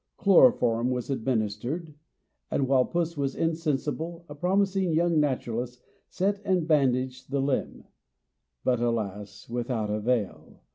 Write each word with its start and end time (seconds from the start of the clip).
Chloroform 0.17 0.89
was 0.89 1.11
administered: 1.11 1.93
and, 2.49 2.67
while 2.67 2.85
Puss 2.85 3.15
was 3.15 3.35
insensible, 3.35 4.25
a 4.27 4.33
promising 4.33 4.93
young 4.93 5.19
naturalist 5.19 5.83
set 6.09 6.41
and 6.43 6.67
bandaged 6.67 7.29
the 7.29 7.39
limb; 7.39 7.83
but, 8.63 8.79
alas! 8.79 9.47
without 9.47 9.91
avail. 9.91 10.63